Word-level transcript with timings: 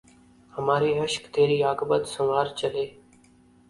ہمارے 0.53 0.89
اشک 1.03 1.23
تری 1.33 1.57
عاقبت 1.69 2.03
سنوار 2.13 2.47
چلے 2.59 2.85